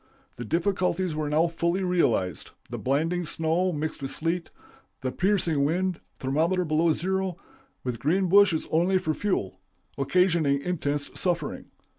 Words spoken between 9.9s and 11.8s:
occasioning intense suffering.